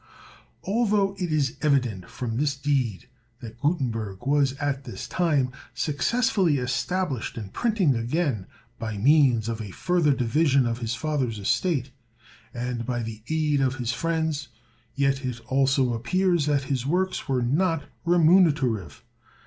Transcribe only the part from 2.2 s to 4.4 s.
this deed that Gutenberg